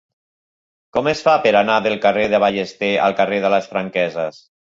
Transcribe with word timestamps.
Com 0.95 1.09
es 1.11 1.19
fa 1.25 1.33
per 1.43 1.51
anar 1.59 1.75
del 1.89 1.99
carrer 2.07 2.25
de 2.33 2.41
Ballester 2.45 2.91
al 3.09 3.17
carrer 3.23 3.41
de 3.47 3.55
les 3.57 3.71
Franqueses? 3.75 4.43